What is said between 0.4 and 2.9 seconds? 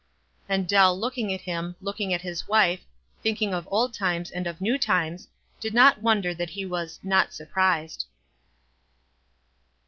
And Dell, looking at him, looking at his wife